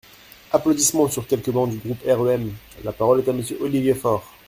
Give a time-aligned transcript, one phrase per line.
[0.51, 2.53] (Applaudissements sur quelques bancs du groupe REM.)
[2.83, 4.33] La parole est à Monsieur Olivier Faure.